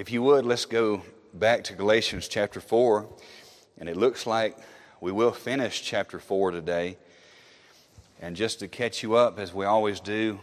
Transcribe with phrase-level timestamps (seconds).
[0.00, 1.02] if you would, let's go
[1.34, 3.06] back to Galatians chapter 4.
[3.76, 4.56] And it looks like
[4.98, 6.96] we will finish chapter 4 today.
[8.18, 10.40] And just to catch you up, as we always do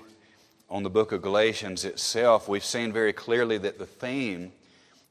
[0.70, 4.52] on the book of Galatians itself, we've seen very clearly that the theme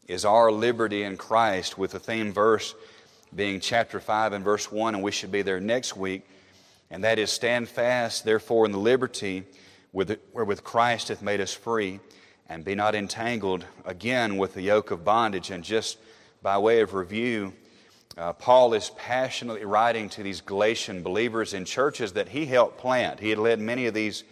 [0.07, 2.77] is our liberty in Christ, with the theme verse
[3.35, 6.25] being chapter 5 and verse 1, and we should be there next week.
[6.89, 9.43] And that is, Stand fast, therefore, in the liberty
[9.93, 11.99] wherewith Christ hath made us free,
[12.49, 15.51] and be not entangled again with the yoke of bondage.
[15.51, 15.99] And just
[16.43, 17.53] by way of review,
[18.17, 23.21] uh, Paul is passionately writing to these Galatian believers in churches that he helped plant.
[23.21, 24.25] He had led many of these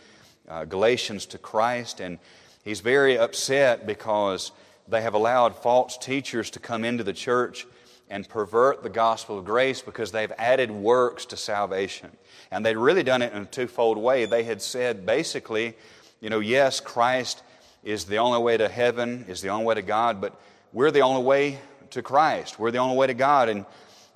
[0.48, 2.18] uh, Galatians to Christ, and
[2.64, 4.52] he's very upset because
[4.88, 7.66] they have allowed false teachers to come into the church
[8.10, 12.10] and pervert the gospel of grace because they've added works to salvation.
[12.50, 14.26] And they'd really done it in a twofold way.
[14.26, 15.74] They had said basically,
[16.20, 17.42] you know, yes, Christ
[17.84, 20.40] is the only way to heaven, is the only way to God, but
[20.72, 21.58] we're the only way
[21.90, 22.58] to Christ.
[22.58, 23.48] We're the only way to God.
[23.48, 23.66] And,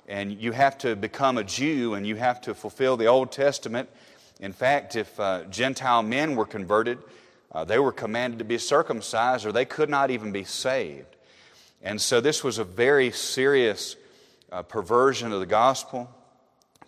[0.07, 3.87] and you have to become a Jew and you have to fulfill the Old Testament.
[4.39, 6.97] In fact, if uh, Gentile men were converted,
[7.51, 11.15] uh, they were commanded to be circumcised or they could not even be saved.
[11.81, 13.95] And so this was a very serious
[14.51, 16.09] uh, perversion of the gospel.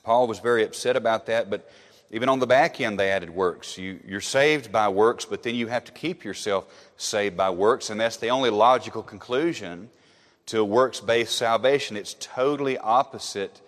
[0.04, 1.70] Paul was very upset about that, but
[2.12, 3.78] even on the back end, they added works.
[3.78, 6.66] You, you're saved by works, but then you have to keep yourself
[6.98, 9.90] saved by works, and that's the only logical conclusion
[10.48, 11.96] to works based salvation.
[11.96, 13.62] It's totally opposite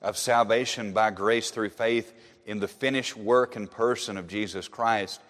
[0.00, 2.14] of salvation by grace through faith
[2.46, 5.20] in the finished work and person of Jesus Christ.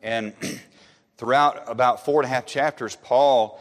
[0.00, 0.32] And
[1.16, 3.60] throughout about four and a half chapters, Paul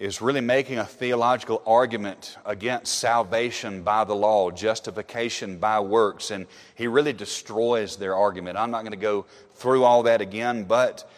[0.00, 6.46] is really making a theological argument against salvation by the law, justification by works, and
[6.74, 8.56] he really destroys their argument.
[8.56, 11.08] I'm not going to go through all that again, but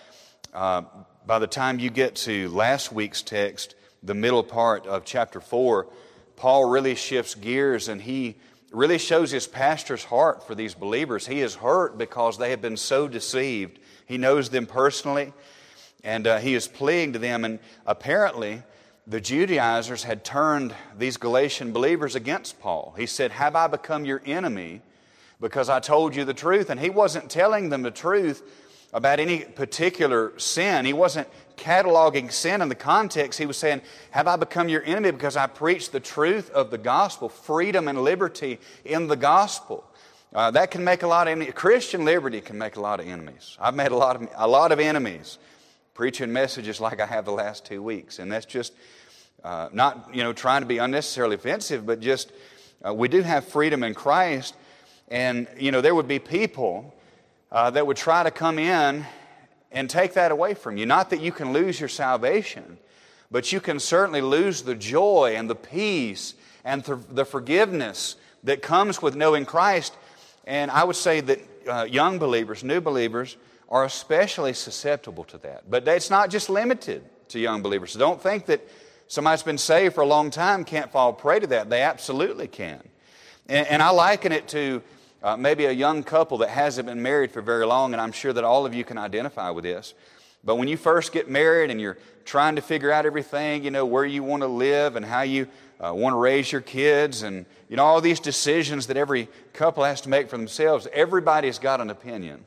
[0.52, 0.82] uh,
[1.24, 5.86] by the time you get to last week's text, the middle part of chapter 4,
[6.34, 8.34] Paul really shifts gears and he
[8.72, 11.24] really shows his pastor's heart for these believers.
[11.24, 13.78] He is hurt because they have been so deceived.
[14.06, 15.32] He knows them personally,
[16.02, 18.64] and uh, he is pleading to them, and apparently,
[19.06, 22.94] the Judaizers had turned these Galatian believers against Paul.
[22.96, 24.80] He said, Have I become your enemy
[25.40, 26.70] because I told you the truth?
[26.70, 28.42] And he wasn't telling them the truth
[28.92, 30.84] about any particular sin.
[30.84, 33.38] He wasn't cataloging sin in the context.
[33.38, 33.82] He was saying,
[34.12, 38.02] Have I become your enemy because I preached the truth of the gospel, freedom and
[38.02, 39.84] liberty in the gospel?
[40.32, 41.52] Uh, that can make a lot of enemies.
[41.54, 43.56] Christian liberty can make a lot of enemies.
[43.60, 45.38] I've made a lot of, a lot of enemies
[45.94, 48.18] preaching messages like I have the last two weeks.
[48.18, 48.72] And that's just
[49.44, 52.32] uh, not, you know, trying to be unnecessarily offensive, but just
[52.86, 54.54] uh, we do have freedom in Christ.
[55.08, 56.94] And, you know, there would be people
[57.50, 59.04] uh, that would try to come in
[59.70, 60.86] and take that away from you.
[60.86, 62.78] Not that you can lose your salvation,
[63.30, 68.62] but you can certainly lose the joy and the peace and th- the forgiveness that
[68.62, 69.94] comes with knowing Christ.
[70.46, 73.36] And I would say that uh, young believers, new believers,
[73.72, 75.68] are especially susceptible to that.
[75.68, 77.92] But it's not just limited to young believers.
[77.92, 78.60] So don't think that
[79.08, 81.70] somebody that's been saved for a long time can't fall prey to that.
[81.70, 82.82] They absolutely can.
[83.48, 84.82] And, and I liken it to
[85.22, 88.34] uh, maybe a young couple that hasn't been married for very long, and I'm sure
[88.34, 89.94] that all of you can identify with this.
[90.44, 91.96] But when you first get married and you're
[92.26, 95.48] trying to figure out everything, you know, where you want to live and how you
[95.80, 99.82] uh, want to raise your kids and, you know, all these decisions that every couple
[99.82, 102.44] has to make for themselves, everybody's got an opinion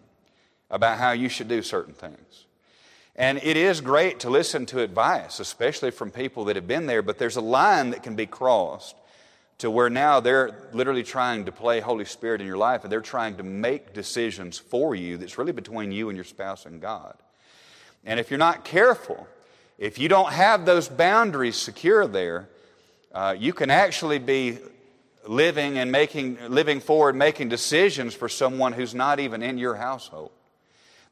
[0.70, 2.46] about how you should do certain things.
[3.16, 7.02] And it is great to listen to advice, especially from people that have been there,
[7.02, 8.96] but there's a line that can be crossed
[9.60, 13.00] to where now they're literally trying to play Holy Spirit in your life and they're
[13.00, 17.16] trying to make decisions for you that's really between you and your spouse and God.
[18.04, 19.28] And if you're not careful,
[19.78, 22.50] if you don't have those boundaries secure there,
[23.14, 24.58] uh, you can actually be
[25.26, 30.32] living and making, living forward, making decisions for someone who's not even in your household.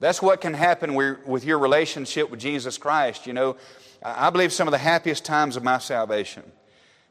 [0.04, 3.26] That's what can happen with your relationship with Jesus Christ.
[3.26, 3.56] You know,
[4.04, 6.44] I believe some of the happiest times of my salvation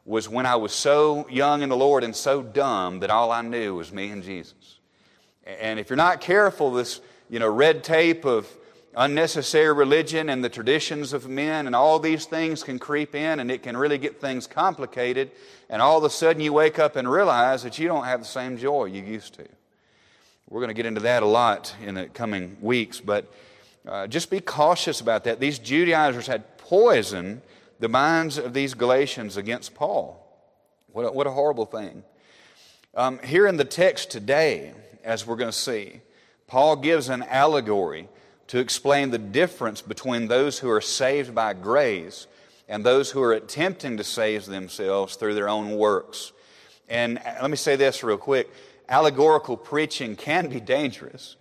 [0.04, 3.40] was when I was so young in the Lord and so dumb that all I
[3.40, 4.78] knew was me and Jesus.
[5.46, 7.00] And if you're not careful, this,
[7.30, 8.46] you know, red tape of
[8.94, 13.50] unnecessary religion and the traditions of men and all these things can creep in and
[13.50, 15.30] it can really get things complicated.
[15.70, 18.26] And all of a sudden you wake up and realize that you don't have the
[18.26, 19.48] same joy you used to.
[20.52, 23.32] We're going to get into that a lot in the coming weeks, but
[23.88, 25.40] uh, just be cautious about that.
[25.40, 27.40] These Judaizers had poisoned
[27.80, 30.22] the minds of these Galatians against Paul.
[30.88, 32.02] What a, what a horrible thing.
[32.94, 36.02] Um, here in the text today, as we're going to see,
[36.46, 38.10] Paul gives an allegory
[38.48, 42.26] to explain the difference between those who are saved by grace
[42.68, 46.32] and those who are attempting to save themselves through their own works.
[46.90, 48.50] And let me say this real quick
[48.92, 51.36] allegorical preaching can be dangerous.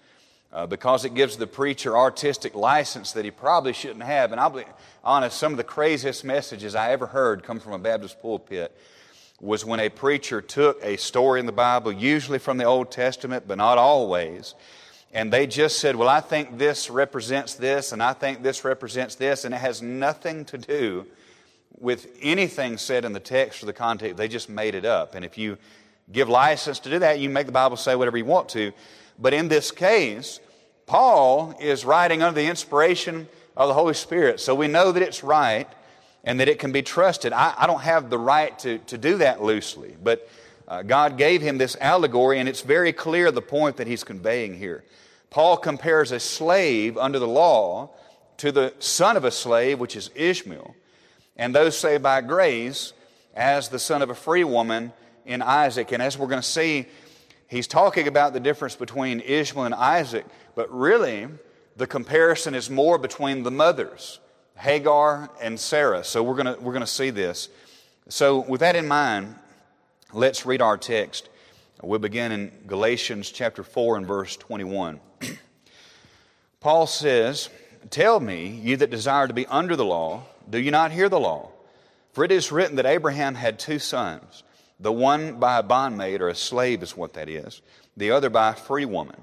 [0.53, 4.33] Uh, because it gives the preacher artistic license that he probably shouldn't have.
[4.33, 4.65] And I'll be
[5.01, 8.77] honest, some of the craziest messages I ever heard come from a Baptist pulpit
[9.39, 13.45] was when a preacher took a story in the Bible, usually from the Old Testament,
[13.47, 14.53] but not always,
[15.13, 19.15] and they just said, Well, I think this represents this, and I think this represents
[19.15, 21.05] this, and it has nothing to do
[21.79, 24.17] with anything said in the text or the context.
[24.17, 25.15] They just made it up.
[25.15, 25.57] And if you
[26.11, 28.71] give license to do that, you make the Bible say whatever you want to.
[29.19, 30.39] But in this case,
[30.85, 34.39] Paul is writing under the inspiration of the Holy Spirit.
[34.39, 35.67] So we know that it's right
[36.23, 37.33] and that it can be trusted.
[37.33, 40.29] I, I don't have the right to, to do that loosely, but
[40.67, 44.55] uh, God gave him this allegory, and it's very clear the point that he's conveying
[44.55, 44.83] here.
[45.29, 47.91] Paul compares a slave under the law
[48.37, 50.75] to the son of a slave, which is Ishmael,
[51.35, 52.93] and those saved by grace
[53.35, 54.93] as the son of a free woman
[55.25, 55.91] in Isaac.
[55.91, 56.85] And as we're going to see,
[57.47, 60.25] he's talking about the difference between Ishmael and Isaac,
[60.55, 61.27] but really
[61.75, 64.19] the comparison is more between the mothers,
[64.55, 66.03] Hagar and Sarah.
[66.03, 67.49] So we're going to, we're going to see this.
[68.09, 69.35] So, with that in mind,
[70.11, 71.29] let's read our text.
[71.81, 74.99] We'll begin in Galatians chapter 4 and verse 21.
[76.59, 77.49] Paul says,
[77.89, 81.19] Tell me, you that desire to be under the law, do you not hear the
[81.19, 81.49] law?
[82.13, 84.43] For it is written that Abraham had two sons,
[84.81, 87.61] the one by a bondmaid or a slave is what that is,
[87.95, 89.21] the other by a free woman.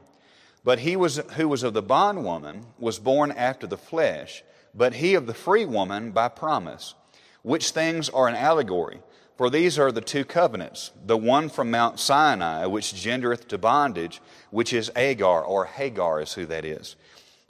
[0.65, 4.45] But he was, who was of the bondwoman was born after the flesh,
[4.75, 6.95] but he of the free woman by promise,
[7.43, 9.01] which things are an allegory.
[9.37, 14.21] For these are the two covenants, the one from Mount Sinai, which gendereth to bondage,
[14.51, 16.97] which is Agar, or Hagar is who that is.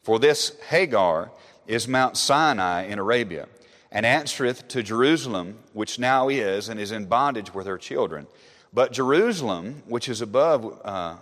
[0.02, 1.31] For this Hagar
[1.66, 3.49] is Mount Sinai in Arabia,
[3.90, 8.26] and answereth to Jerusalem, which now is, and is in bondage with her children.
[8.73, 11.17] But Jerusalem, which is above, uh,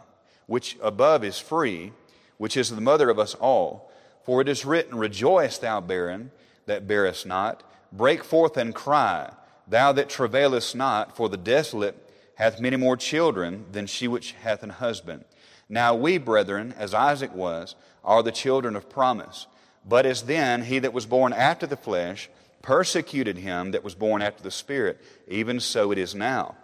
[0.47, 1.93] which above is free,
[2.39, 3.91] which is the mother of us all.
[4.25, 6.33] For it is written, Rejoice, thou barren
[6.67, 9.31] that bearest not, break forth and cry
[9.69, 11.97] Thou that travailest not, for the desolate
[12.37, 15.25] hath many more children than she which hath an husband.
[15.69, 17.75] Now we, brethren, as Isaac was,
[18.05, 19.47] are the children of promise.
[19.85, 22.29] But as then he that was born after the flesh
[22.67, 26.57] persecuted him that was born after the Spirit, even so it is now.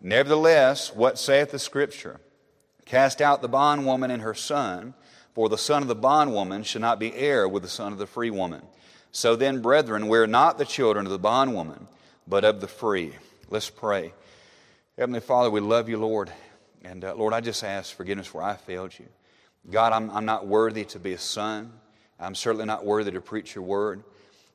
[0.00, 2.18] Nevertheless, what saith the Scripture?
[2.86, 4.94] Cast out the bondwoman and her son,
[5.34, 8.06] for the son of the bondwoman shall not be heir with the son of the
[8.06, 8.62] free woman.
[9.12, 11.86] So then, brethren, we are not the children of the bondwoman
[12.26, 13.12] but of the free.
[13.50, 14.14] Let's pray.
[14.96, 16.32] Heavenly Father, we love you, Lord.
[16.84, 19.06] And uh, Lord, I just ask forgiveness where I failed you.
[19.70, 21.72] God, I'm, I'm not worthy to be a son.
[22.18, 24.04] I'm certainly not worthy to preach your word.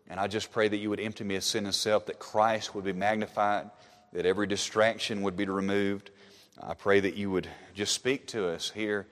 [0.09, 2.75] And I just pray that you would empty me of sin and self, that Christ
[2.75, 3.69] would be magnified,
[4.13, 6.11] that every distraction would be removed.
[6.61, 9.07] I pray that you would just speak to us here,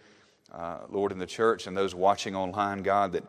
[0.54, 3.24] uh, Lord, in the church and those watching online, God, that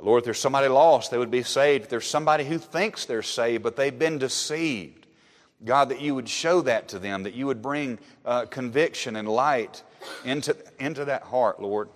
[0.00, 1.84] Lord, if there's somebody lost, they would be saved.
[1.84, 5.06] If there's somebody who thinks they're saved, but they've been deceived,
[5.64, 9.28] God, that you would show that to them, that you would bring uh, conviction and
[9.28, 9.82] light
[10.24, 11.90] into, into that heart, Lord.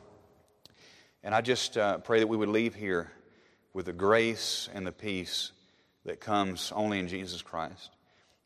[1.24, 3.10] And I just uh, pray that we would leave here
[3.78, 5.52] with the grace and the peace
[6.04, 7.90] that comes only in Jesus Christ.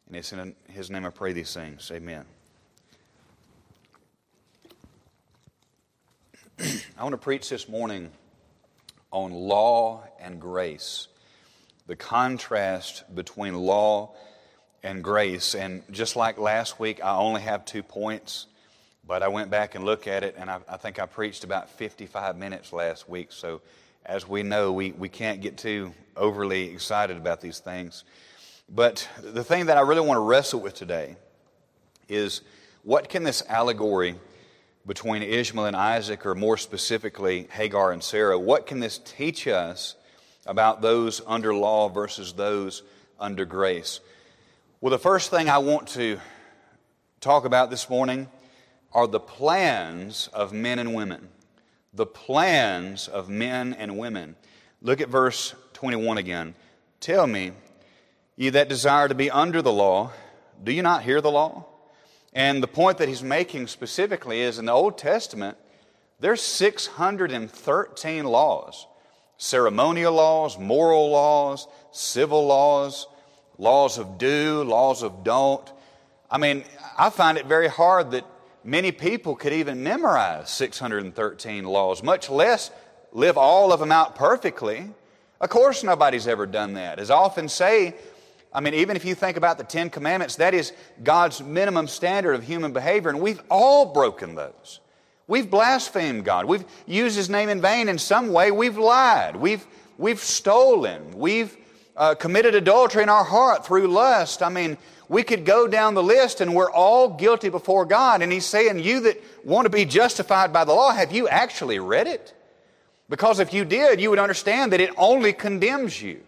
[0.07, 1.91] And it's in His name I pray these things.
[1.91, 2.27] Amen.
[6.61, 8.11] I want to preach this morning
[9.11, 11.09] on law and grace,
[11.87, 14.15] the contrast between law
[14.83, 15.55] and grace.
[15.55, 18.49] And just like last week, I only have two points,
[19.07, 21.71] but I went back and looked at it, and I, I think I preached about
[21.71, 23.33] 55 minutes last week.
[23.33, 23.63] So,
[24.05, 28.05] as we know, we, we can't get too overly excited about these things.
[28.69, 31.17] But the thing that I really want to wrestle with today
[32.09, 32.43] is
[32.83, 34.17] what can this allegory
[34.87, 38.39] between Ishmael and Isaac, or more specifically, Hagar and Sarah.
[38.39, 39.95] What can this teach us
[40.45, 42.83] about those under law versus those
[43.21, 44.01] under grace?
[44.81, 46.19] Well, the first thing I want to
[47.21, 48.29] talk about this morning
[48.93, 51.29] are the plans of men and women.
[51.93, 54.37] The plans of men and women.
[54.81, 56.55] Look at verse 21 again.
[57.01, 57.53] Tell me,
[58.37, 60.13] ye that desire to be under the law,
[60.63, 61.67] do you not hear the law?
[62.33, 65.59] And the point that he's making specifically is in the Old Testament,
[66.21, 68.87] there's 613 laws
[69.39, 73.09] ceremonial laws, moral laws, civil laws,
[73.59, 75.73] laws of do, laws of don't.
[76.31, 76.63] I mean,
[76.97, 78.25] I find it very hard that
[78.65, 82.71] many people could even memorize 613 laws, much less
[83.13, 84.91] live all of them out perfectly.
[85.41, 86.99] Of course, nobody's ever done that.
[86.99, 87.95] As I often say,
[88.53, 92.35] I mean, even if you think about the Ten Commandments, that is God's minimum standard
[92.35, 94.81] of human behavior, and we've all broken those.
[95.27, 96.45] We've blasphemed God.
[96.45, 98.51] We've used His name in vain in some way.
[98.51, 99.37] We've lied.
[99.37, 99.67] We've,
[99.97, 101.17] we've stolen.
[101.17, 101.57] We've
[101.97, 104.43] uh, committed adultery in our heart through lust.
[104.43, 108.23] I mean, we could go down the list and we're all guilty before God.
[108.23, 111.79] And He's saying, You that want to be justified by the law, have you actually
[111.79, 112.35] read it?
[113.09, 116.23] Because if you did, you would understand that it only condemns you.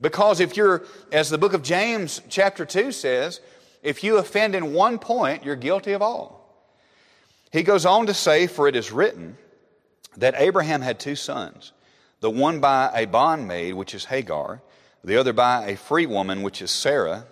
[0.00, 3.40] Because if you're, as the book of James, chapter 2 says,
[3.82, 6.42] if you offend in one point, you're guilty of all.
[7.52, 9.36] He goes on to say, For it is written
[10.16, 11.72] that Abraham had two sons,
[12.20, 14.62] the one by a bondmaid, which is Hagar,
[15.04, 17.26] the other by a free woman, which is Sarah.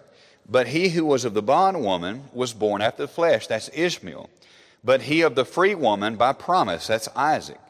[0.49, 4.29] But he who was of the bondwoman was born after the flesh, that's Ishmael.
[4.83, 7.61] But he of the free woman by promise, that's Isaac,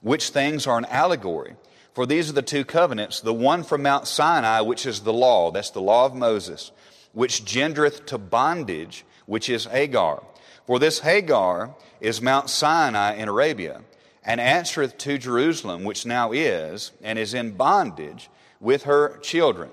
[0.00, 1.54] which things are an allegory.
[1.94, 5.52] For these are the two covenants, the one from Mount Sinai, which is the law,
[5.52, 6.72] that's the law of Moses,
[7.12, 10.24] which gendereth to bondage, which is Hagar.
[10.66, 13.82] For this Hagar is Mount Sinai in Arabia,
[14.24, 18.28] and answereth to Jerusalem, which now is, and is in bondage
[18.64, 19.70] with her children.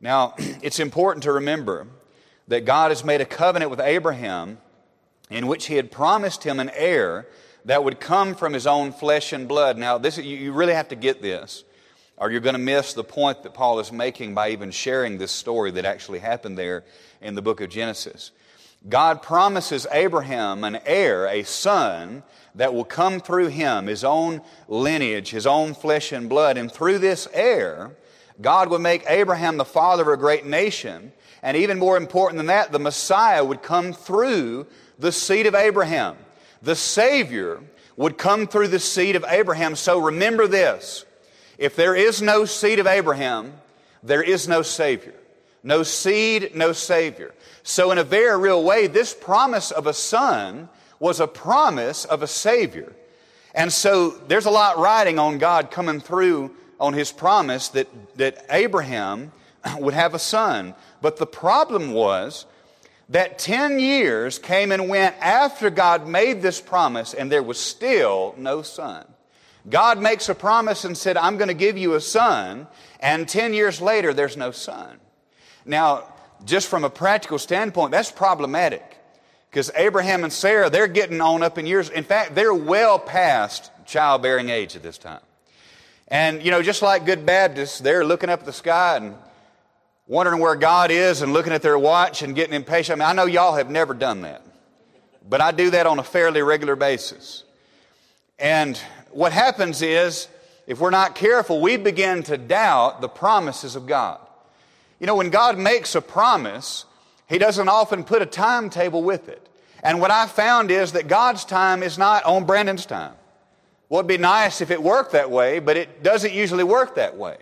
[0.00, 1.86] Now, it's important to remember
[2.48, 4.58] that God has made a covenant with Abraham
[5.30, 7.28] in which he had promised him an heir
[7.64, 9.78] that would come from his own flesh and blood.
[9.78, 11.64] Now, this, you really have to get this,
[12.16, 15.32] or you're going to miss the point that Paul is making by even sharing this
[15.32, 16.84] story that actually happened there
[17.22, 18.32] in the book of Genesis.
[18.86, 22.22] God promises Abraham an heir, a son,
[22.54, 26.58] that will come through him, his own lineage, his own flesh and blood.
[26.58, 27.96] And through this heir,
[28.40, 31.12] God would make Abraham the father of a great nation.
[31.42, 34.66] And even more important than that, the Messiah would come through
[34.98, 36.16] the seed of Abraham.
[36.62, 37.60] The Savior
[37.96, 39.76] would come through the seed of Abraham.
[39.76, 41.04] So remember this
[41.58, 43.52] if there is no seed of Abraham,
[44.02, 45.14] there is no Savior.
[45.62, 47.34] No seed, no Savior.
[47.62, 50.68] So, in a very real way, this promise of a son
[51.00, 52.92] was a promise of a Savior.
[53.54, 58.44] And so, there's a lot riding on God coming through on his promise that, that
[58.50, 59.32] Abraham
[59.78, 60.74] would have a son.
[61.00, 62.46] But the problem was
[63.08, 68.34] that 10 years came and went after God made this promise, and there was still
[68.36, 69.06] no son.
[69.68, 72.66] God makes a promise and said, I'm going to give you a son,
[73.00, 74.98] and 10 years later, there's no son.
[75.64, 76.12] Now,
[76.44, 78.82] just from a practical standpoint, that's problematic
[79.50, 81.88] because Abraham and Sarah, they're getting on up in years.
[81.88, 85.20] In fact, they're well past childbearing age at this time.
[86.14, 89.16] And, you know, just like good Baptists, they're looking up at the sky and
[90.06, 93.02] wondering where God is and looking at their watch and getting impatient.
[93.02, 94.40] I mean, I know y'all have never done that,
[95.28, 97.42] but I do that on a fairly regular basis.
[98.38, 98.76] And
[99.10, 100.28] what happens is,
[100.68, 104.20] if we're not careful, we begin to doubt the promises of God.
[105.00, 106.84] You know, when God makes a promise,
[107.28, 109.48] He doesn't often put a timetable with it.
[109.82, 113.14] And what I found is that God's time is not on Brandon's time.
[113.88, 117.16] Well, it'd be nice if it worked that way, but it doesn't usually work that
[117.16, 117.36] way.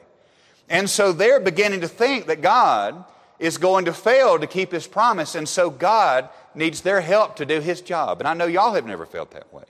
[0.68, 3.04] And so they're beginning to think that God
[3.38, 7.46] is going to fail to keep His promise, and so God needs their help to
[7.46, 8.20] do His job.
[8.20, 9.64] And I know y'all have never felt that way.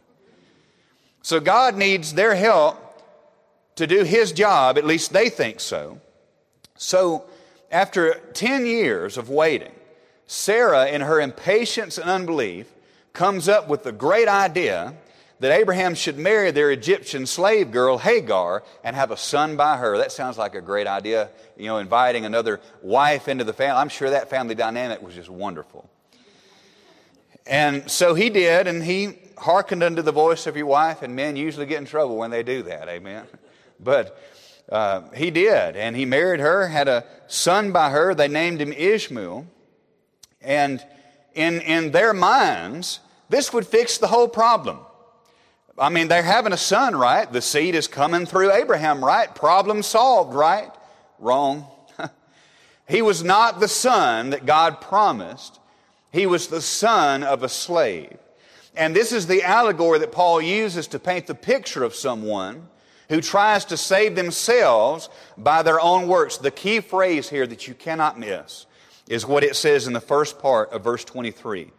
[1.23, 2.79] So God needs their help
[3.77, 6.01] to do His job, at least they think so.
[6.77, 7.25] So
[7.71, 9.73] after 10 years of waiting,
[10.27, 12.67] Sarah, in her impatience and unbelief,
[13.13, 14.95] comes up with the great idea
[15.43, 19.99] that Abraham should marry their Egyptian slave girl, Hagar, and have a son by her.
[19.99, 23.81] That sounds like a great idea, you know, inviting another wife into the family.
[23.81, 25.91] I'm sure that family dynamic was just wonderful.
[27.45, 31.35] And so he did, and he hearkened unto the voice of your wife, and men
[31.35, 33.27] usually get in trouble when they do that, amen.
[33.81, 34.17] But
[34.71, 38.15] uh, he did, and he married her, had a son by her.
[38.15, 39.49] They named him Ishmael.
[40.41, 40.87] And
[41.35, 44.79] in, in their minds, this would fix the whole problem.
[45.79, 47.31] I mean, they're having a son, right?
[47.31, 49.35] The seed is coming through Abraham, right?
[49.35, 50.71] Problem solved, right?
[51.19, 51.67] Wrong.
[52.89, 55.59] he was not the son that God promised,
[56.11, 58.19] he was the son of a slave.
[58.75, 62.69] And this is the allegory that Paul uses to paint the picture of someone
[63.09, 66.39] who tries to save themselves by their own works.
[66.39, 68.67] The key phrase here that you cannot miss
[69.09, 71.71] is what it says in the first part of verse 23.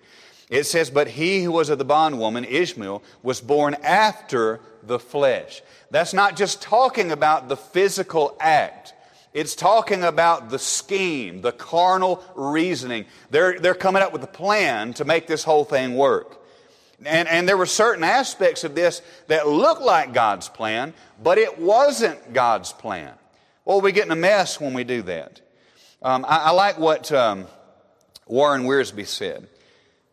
[0.49, 5.61] It says, But he who was of the bondwoman, Ishmael, was born after the flesh.
[5.91, 8.93] That's not just talking about the physical act.
[9.33, 13.05] It's talking about the scheme, the carnal reasoning.
[13.31, 16.39] They're, they're coming up with a plan to make this whole thing work.
[17.05, 21.59] And, and there were certain aspects of this that looked like God's plan, but it
[21.59, 23.13] wasn't God's plan.
[23.65, 25.41] Well, we get in a mess when we do that.
[26.01, 27.47] Um, I, I, like what um,
[28.27, 29.47] Warren Wiersbe said.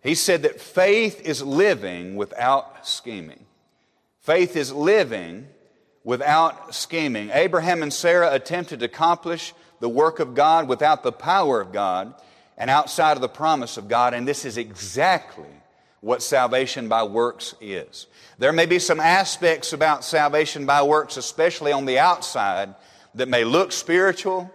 [0.02, 3.44] He said that faith is living without scheming.
[4.20, 5.46] Faith is living
[6.04, 7.30] without scheming.
[7.32, 12.14] Abraham and Sarah attempted to accomplish the work of God without the power of God
[12.56, 15.48] and outside of the promise of God, and this is exactly
[16.00, 18.06] what salvation by works is.
[18.38, 22.74] There may be some aspects about salvation by works, especially on the outside,
[23.14, 24.50] that may look spiritual,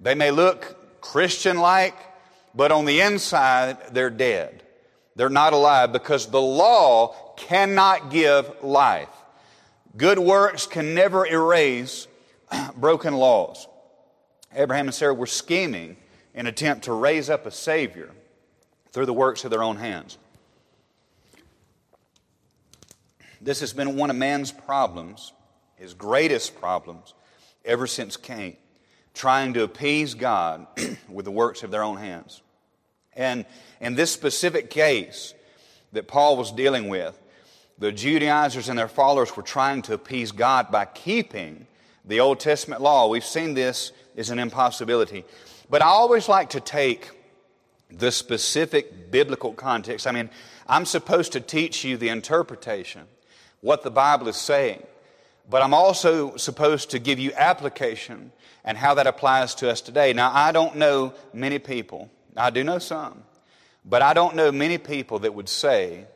[0.00, 1.96] they may look Christian like,
[2.54, 4.62] but on the inside, they're dead.
[5.16, 9.08] They're not alive because the law cannot give life.
[9.96, 12.06] Good works can never erase
[12.76, 13.66] broken laws.
[14.54, 15.96] Abraham and Sarah were scheming
[16.34, 18.10] in attempt to raise up a Savior
[18.92, 20.18] through the works of their own hands.
[23.40, 25.32] This has been one of man's problems,
[25.76, 27.14] his greatest problems,
[27.64, 28.56] ever since Cain,
[29.14, 30.66] trying to appease God
[31.08, 32.42] with the works of their own hands.
[33.16, 33.44] And
[33.80, 35.34] in this specific case
[35.92, 37.18] that Paul was dealing with,
[37.78, 41.66] the Judaizers and their followers were trying to appease God by keeping
[42.04, 43.08] the Old Testament law.
[43.08, 45.24] We've seen this is an impossibility.
[45.68, 47.10] But I always like to take
[47.90, 50.06] the specific biblical context.
[50.06, 50.30] I mean,
[50.68, 53.02] I'm supposed to teach you the interpretation,
[53.60, 54.82] what the Bible is saying,
[55.48, 58.32] but I'm also supposed to give you application
[58.64, 60.12] and how that applies to us today.
[60.12, 63.22] Now, I don't know many people, I do know some,
[63.84, 66.06] but I don't know many people that would say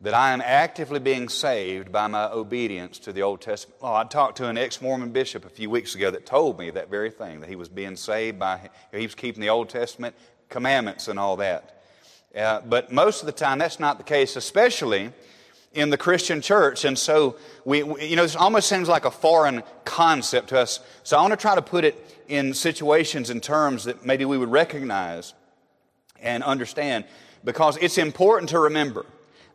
[0.00, 4.00] that I am actively being saved by my obedience to the Old Testament law.
[4.00, 6.90] I talked to an ex Mormon bishop a few weeks ago that told me that
[6.90, 10.14] very thing, that he was being saved by, he was keeping the Old Testament
[10.48, 11.82] commandments and all that.
[12.34, 15.10] Uh, but most of the time, that's not the case, especially
[15.72, 16.84] in the Christian church.
[16.84, 20.80] And so, we, we, you know, this almost seems like a foreign concept to us.
[21.02, 24.36] So I want to try to put it in situations and terms that maybe we
[24.36, 25.32] would recognize
[26.22, 27.04] and understand
[27.44, 29.06] because it's important to remember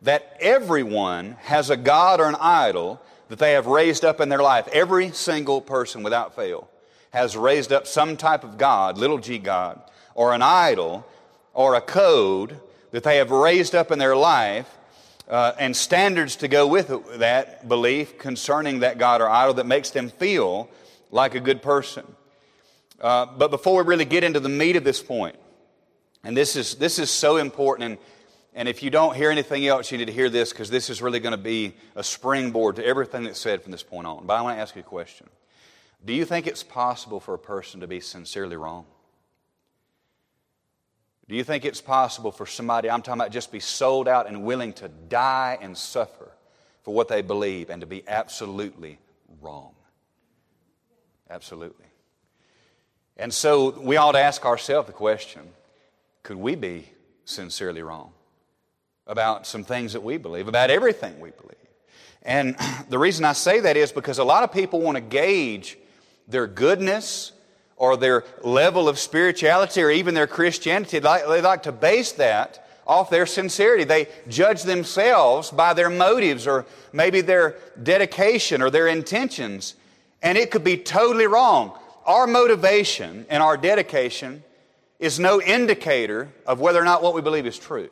[0.02, 4.42] that everyone has a God or an idol that they have raised up in their
[4.42, 4.68] life.
[4.72, 6.68] Every single person without fail
[7.10, 9.80] has raised up some type of God, little g God,
[10.14, 11.06] or an idol
[11.54, 12.58] or a code
[12.90, 14.78] that they have raised up in their life
[15.28, 19.90] uh, and standards to go with that belief concerning that God or idol that makes
[19.90, 20.68] them feel
[21.10, 22.04] like a good person.
[23.00, 25.36] Uh, but before we really get into the meat of this point,
[26.24, 27.98] and this is, this is so important, and
[28.54, 31.00] and if you don't hear anything else, you need to hear this because this is
[31.00, 34.26] really going to be a springboard to everything that's said from this point on.
[34.26, 35.28] But I want to ask you a question
[36.04, 38.84] Do you think it's possible for a person to be sincerely wrong?
[41.28, 44.42] Do you think it's possible for somebody, I'm talking about just be sold out and
[44.42, 46.30] willing to die and suffer
[46.82, 48.98] for what they believe and to be absolutely
[49.40, 49.72] wrong?
[51.30, 51.86] Absolutely.
[53.16, 55.48] And so we ought to ask ourselves the question
[56.22, 56.88] could we be
[57.24, 58.12] sincerely wrong?
[59.06, 61.56] about some things that we believe, about everything we believe.
[62.22, 62.56] And
[62.88, 65.78] the reason I say that is because a lot of people want to gauge
[66.28, 67.32] their goodness
[67.76, 70.98] or their level of spirituality or even their Christianity.
[71.00, 73.84] They like to base that off their sincerity.
[73.84, 79.74] They judge themselves by their motives or maybe their dedication or their intentions.
[80.22, 81.76] And it could be totally wrong.
[82.06, 84.44] Our motivation and our dedication
[85.02, 87.90] is no indicator of whether or not what we believe is true.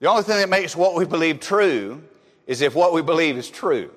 [0.00, 2.02] The only thing that makes what we believe true
[2.48, 3.92] is if what we believe is true.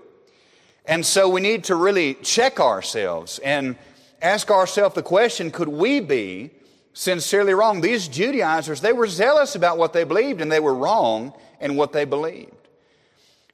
[0.86, 3.76] And so we need to really check ourselves and
[4.22, 6.52] ask ourselves the question could we be
[6.94, 7.82] sincerely wrong?
[7.82, 11.94] These Judaizers, they were zealous about what they believed and they were wrong in what
[11.94, 12.52] they believed.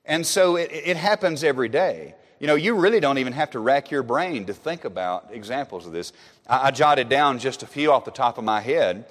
[0.03, 2.13] And so it, it happens every day.
[2.39, 5.85] You know, you really don't even have to rack your brain to think about examples
[5.85, 6.13] of this.
[6.47, 9.05] I, I jotted down just a few off the top of my head.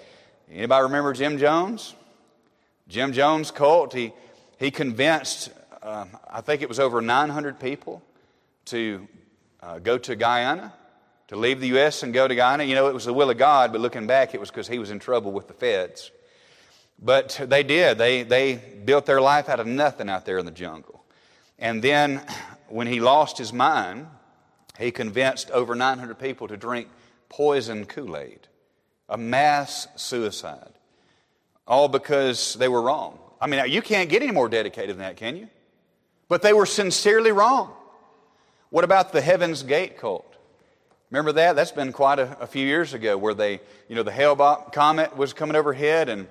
[0.50, 1.94] Anybody remember Jim Jones?
[2.88, 4.12] Jim Jones cult, he,
[4.58, 5.50] he convinced,
[5.82, 8.02] uh, I think it was over 900 people
[8.66, 9.06] to
[9.62, 10.72] uh, go to Guyana,
[11.28, 12.02] to leave the U.S.
[12.02, 12.64] and go to Guyana.
[12.64, 14.78] You know, it was the will of God, but looking back, it was because he
[14.78, 16.10] was in trouble with the feds.
[17.00, 17.98] But they did.
[17.98, 21.02] They, they built their life out of nothing out there in the jungle.
[21.58, 22.20] And then
[22.72, 24.06] when he lost his mind,
[24.78, 26.88] he convinced over 900 people to drink
[27.28, 28.48] poison Kool Aid,
[29.08, 30.72] a mass suicide
[31.66, 33.18] all because they were wrong.
[33.40, 35.48] I mean, you can't get any more dedicated than that, can you?
[36.28, 37.72] But they were sincerely wrong.
[38.70, 40.36] What about the Heaven's Gate cult?
[41.10, 41.56] Remember that?
[41.56, 44.34] That's been quite a, a few years ago where they, you know, the Hale
[44.72, 46.26] comet was coming overhead and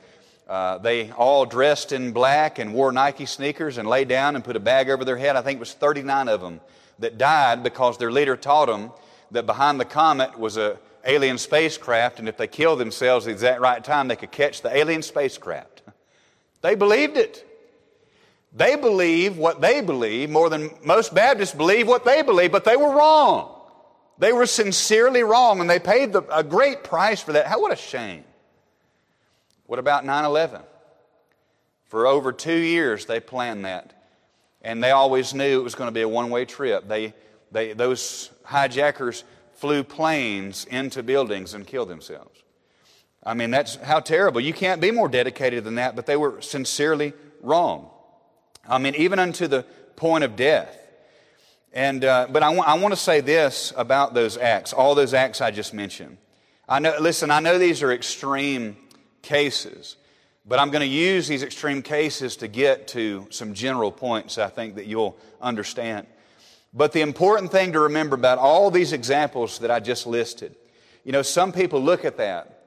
[0.52, 4.56] uh, they all dressed in black and wore Nike sneakers and lay down and put
[4.56, 5.38] a bag over their head.
[5.38, 6.60] I think it was 39 of them
[7.00, 8.92] that died because their leader taught them
[9.32, 13.34] that behind the comet was a, alien spacecraft, and if they killed themselves at the
[13.34, 15.82] exact right time, they could catch the alien spacecraft.
[16.62, 17.48] They believed it.
[18.54, 22.76] They believe what they believe more than most Baptists believe what they believe, but they
[22.76, 23.58] were wrong.
[24.18, 27.48] They were sincerely wrong, and they paid the, a great price for that.
[27.48, 28.26] How, what a shame.
[29.72, 30.60] What about 9 11?
[31.86, 33.94] For over two years, they planned that.
[34.62, 36.90] And they always knew it was going to be a one way trip.
[36.90, 37.14] They,
[37.54, 42.38] they, those hijackers flew planes into buildings and killed themselves.
[43.24, 44.42] I mean, that's how terrible.
[44.42, 47.90] You can't be more dedicated than that, but they were sincerely wrong.
[48.68, 49.64] I mean, even unto the
[49.96, 50.78] point of death.
[51.72, 55.14] And, uh, but I, w- I want to say this about those acts, all those
[55.14, 56.18] acts I just mentioned.
[56.68, 58.76] I know, listen, I know these are extreme
[59.22, 59.98] cases,
[60.46, 64.48] but I'm going to use these extreme cases to get to some general points I
[64.48, 66.08] think that you'll understand.
[66.74, 70.56] But the important thing to remember about all these examples that I just listed,
[71.04, 72.62] you know, some people look at that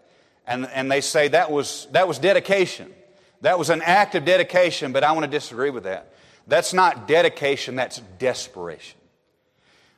[0.46, 2.92] and, and they say that was, that was dedication.
[3.40, 6.14] That was an act of dedication, but I want to disagree with that.
[6.46, 8.98] That's not dedication, that's desperation.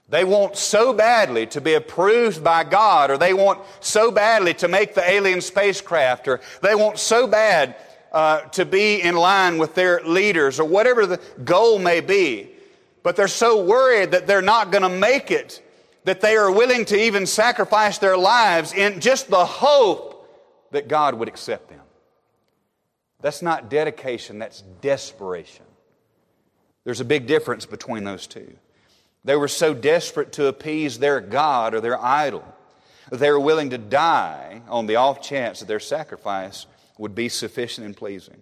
[0.08, 4.68] They want so badly to be approved by God, or they want so badly to
[4.68, 7.74] make the alien spacecraft, or they want so bad
[8.12, 12.50] uh, to be in line with their leaders, or whatever the goal may be.
[13.02, 15.62] But they're so worried that they're not going to make it
[16.06, 20.16] that they are willing to even sacrifice their lives in just the hope
[20.70, 21.80] that God would accept them.
[23.20, 25.64] That's not dedication, that's desperation.
[26.84, 28.56] There's a big difference between those two.
[29.26, 32.44] They were so desperate to appease their God or their idol
[33.10, 37.28] that they were willing to die on the off chance that their sacrifice would be
[37.28, 38.40] sufficient and pleasing.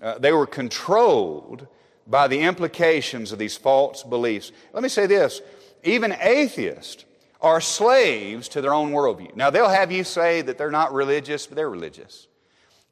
[0.00, 1.66] Uh, they were controlled
[2.06, 4.52] by the implications of these false beliefs.
[4.72, 5.42] Let me say this
[5.82, 7.04] even atheists
[7.40, 9.34] are slaves to their own worldview.
[9.34, 12.28] Now, they'll have you say that they're not religious, but they're religious.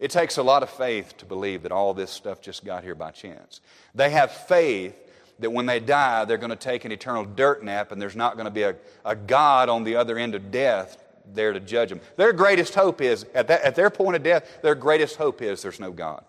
[0.01, 2.97] It takes a lot of faith to believe that all this stuff just got here
[2.97, 3.61] by chance.
[3.95, 4.97] They have faith
[5.39, 8.35] that when they die, they're going to take an eternal dirt nap and there's not
[8.35, 10.99] going to be a, a God on the other end of death
[11.33, 12.01] there to judge them.
[12.17, 15.63] Their greatest hope is, at, that, at their point of death, their greatest hope is
[15.63, 16.25] there's no God.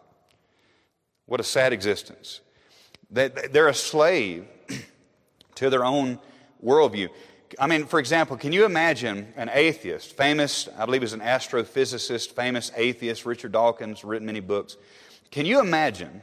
[1.25, 2.41] What a sad existence.
[3.11, 4.47] They, they're a slave
[5.55, 6.19] to their own
[6.63, 7.09] worldview.
[7.59, 12.31] I mean, for example, can you imagine an atheist, famous, I believe is an astrophysicist,
[12.31, 14.77] famous atheist, Richard Dawkins, written many books.
[15.31, 16.21] Can you imagine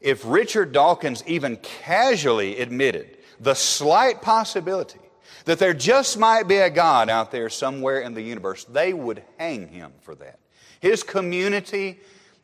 [0.00, 5.00] if Richard Dawkins even casually admitted the slight possibility
[5.44, 9.22] that there just might be a God out there somewhere in the universe, they would
[9.38, 10.38] hang him for that.
[10.80, 11.98] His community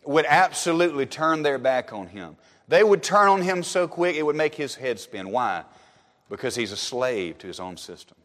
[0.04, 2.36] would absolutely turn their back on him.
[2.68, 5.30] They would turn on him so quick it would make his head spin.
[5.30, 5.64] Why?
[6.32, 8.16] because he's a slave to his own system.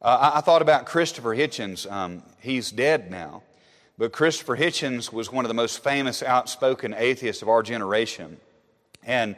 [0.00, 1.90] Uh, I, I, thought about Christopher Hitchens.
[1.90, 3.42] Um, he's dead now.
[4.00, 8.38] But Christopher Hitchens was one of the most famous, outspoken atheists of our generation.
[9.04, 9.36] And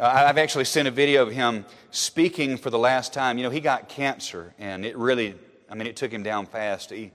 [0.00, 3.38] uh, I've actually seen a video of him speaking for the last time.
[3.38, 5.36] You know, he got cancer, and it really,
[5.70, 6.90] I mean, it took him down fast.
[6.90, 7.12] He,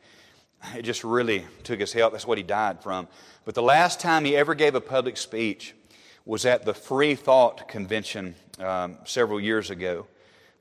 [0.77, 2.13] it just really took his health.
[2.13, 3.09] That's what he died from.
[3.43, 5.75] But the last time he ever gave a public speech
[6.23, 10.07] was at the Free Thought Convention um, several years ago.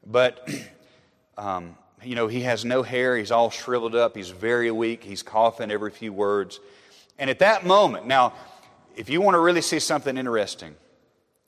[0.05, 0.45] But,
[1.39, 3.17] um, you know, he has no hair.
[3.17, 4.17] He's all shriveled up.
[4.17, 5.03] He's very weak.
[5.03, 6.61] He's coughing every few words.
[7.19, 8.35] And at that moment, now,
[8.97, 10.75] if you want to really see something interesting,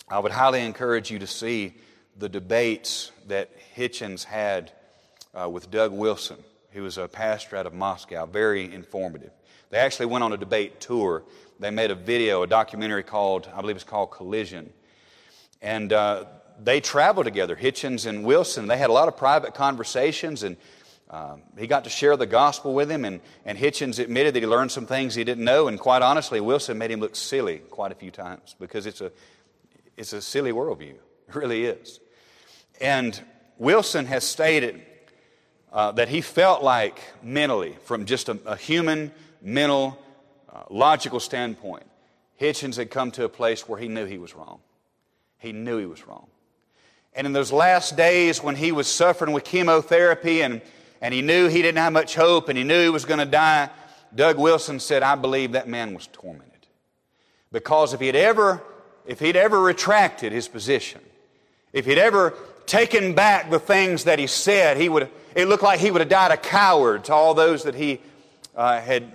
[0.09, 1.75] I would highly encourage you to see
[2.17, 4.73] the debates that Hitchens had
[5.35, 6.39] uh, with Doug Wilson,
[6.73, 9.31] who was a pastor out of Moscow, very informative.
[9.71, 11.25] They actually went on a debate tour.
[11.61, 14.73] They made a video, a documentary called, I believe it's called Collision.
[15.61, 16.25] And uh,
[16.63, 18.67] they traveled together, Hitchens and Wilson.
[18.67, 20.57] They had a lot of private conversations, and
[21.11, 23.05] um, he got to share the gospel with him.
[23.05, 25.69] And, and Hitchens admitted that he learned some things he didn't know.
[25.69, 29.13] And quite honestly, Wilson made him look silly quite a few times because it's a,
[29.97, 30.95] it's a silly worldview.
[31.29, 32.01] It really is.
[32.81, 33.21] And
[33.59, 34.83] Wilson has stated
[35.73, 39.99] uh, that he felt like mentally, from just a, a human, mental,
[40.53, 41.85] uh, logical standpoint,
[42.41, 44.61] Hitchens had come to a place where he knew he was wrong.
[45.39, 46.29] He knew he was wrong.
[47.15, 50.61] And in those last days when he was suffering with chemotherapy and,
[51.01, 53.27] and he knew he didn't have much hope and he knew he was going to
[53.27, 53.71] die,
[54.15, 56.67] Doug Wilson said, I believe that man was tormented.
[57.51, 58.63] Because if he'd ever,
[59.07, 61.01] if he'd ever retracted his position,
[61.73, 62.35] if he'd ever
[62.67, 66.11] taken back the things that he said, he would, it looked like he would have
[66.11, 68.01] died a coward to all those that he
[68.55, 69.11] uh, had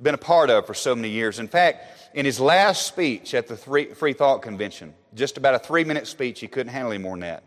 [0.00, 1.38] been a part of for so many years.
[1.38, 5.84] In fact, in his last speech at the Free Thought Convention, just about a three
[5.84, 7.44] minute speech, he couldn't handle any more than that.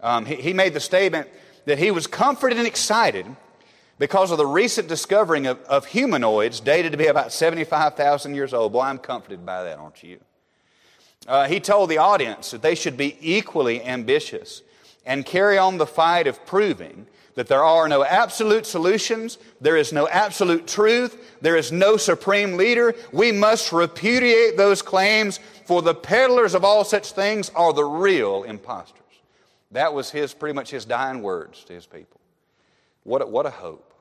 [0.00, 1.28] Um, he, he made the statement
[1.64, 3.26] that he was comforted and excited
[3.98, 8.72] because of the recent discovering of, of humanoids dated to be about 75,000 years old.
[8.72, 10.20] Boy, I'm comforted by that, aren't you?
[11.26, 14.62] Uh, he told the audience that they should be equally ambitious
[15.04, 19.92] and carry on the fight of proving that there are no absolute solutions, there is
[19.92, 22.94] no absolute truth, there is no supreme leader.
[23.12, 28.42] We must repudiate those claims, for the peddlers of all such things are the real
[28.44, 29.02] impostors.
[29.72, 32.20] That was his pretty much his dying words to his people.
[33.02, 33.92] What a, what a hope.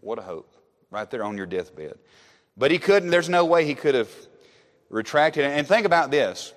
[0.00, 0.52] What a hope.
[0.90, 1.94] Right there on your deathbed.
[2.56, 4.10] But he couldn't, there's no way he could have
[4.90, 5.48] retracted it.
[5.48, 6.52] And think about this.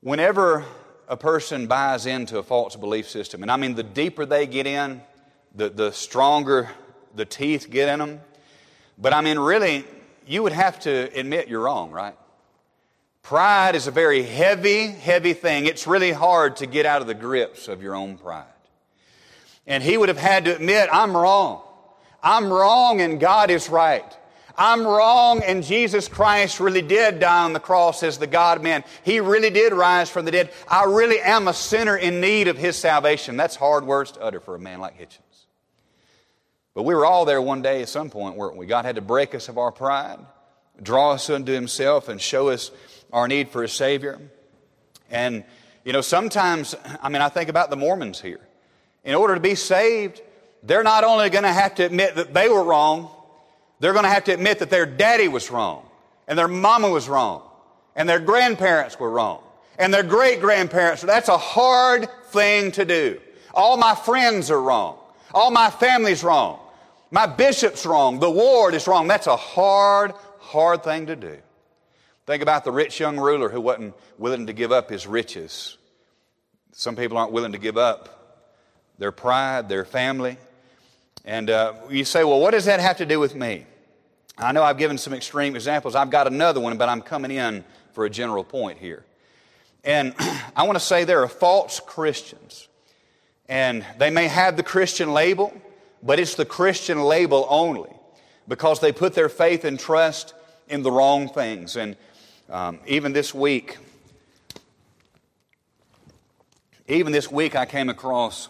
[0.00, 0.64] Whenever
[1.08, 4.66] a person buys into a false belief system, and I mean the deeper they get
[4.66, 5.02] in,
[5.54, 6.70] the, the stronger
[7.14, 8.20] the teeth get in them.
[8.98, 9.84] But I mean, really,
[10.26, 12.16] you would have to admit you're wrong, right?
[13.22, 15.66] Pride is a very heavy, heavy thing.
[15.66, 18.46] It's really hard to get out of the grips of your own pride.
[19.66, 21.62] And he would have had to admit, I'm wrong.
[22.22, 24.16] I'm wrong and God is right.
[24.56, 28.84] I'm wrong and Jesus Christ really did die on the cross as the God man.
[29.04, 30.52] He really did rise from the dead.
[30.68, 33.36] I really am a sinner in need of His salvation.
[33.36, 35.46] That's hard words to utter for a man like Hitchens.
[36.74, 38.66] But we were all there one day at some point, weren't we?
[38.66, 40.18] God had to break us of our pride,
[40.82, 42.70] draw us unto Himself, and show us
[43.12, 44.18] our need for a Savior.
[45.10, 45.44] And,
[45.84, 48.40] you know, sometimes, I mean, I think about the Mormons here.
[49.04, 50.22] In order to be saved,
[50.62, 53.10] they're not only going to have to admit that they were wrong,
[53.82, 55.84] they're going to have to admit that their daddy was wrong,
[56.28, 57.42] and their mama was wrong,
[57.96, 59.42] and their grandparents were wrong,
[59.76, 61.02] and their great grandparents.
[61.02, 63.20] That's a hard thing to do.
[63.52, 64.98] All my friends are wrong.
[65.34, 66.60] All my family's wrong.
[67.10, 68.20] My bishop's wrong.
[68.20, 69.08] The ward is wrong.
[69.08, 71.38] That's a hard, hard thing to do.
[72.24, 75.76] Think about the rich young ruler who wasn't willing to give up his riches.
[76.70, 78.46] Some people aren't willing to give up
[78.98, 80.36] their pride, their family.
[81.24, 83.66] And uh, you say, well, what does that have to do with me?
[84.38, 85.94] I know I've given some extreme examples.
[85.94, 89.04] I've got another one, but I'm coming in for a general point here.
[89.84, 90.14] And
[90.56, 92.68] I want to say there are false Christians.
[93.48, 95.52] And they may have the Christian label,
[96.02, 97.90] but it's the Christian label only
[98.48, 100.34] because they put their faith and trust
[100.68, 101.76] in the wrong things.
[101.76, 101.96] And
[102.48, 103.78] um, even this week,
[106.88, 108.48] even this week, I came across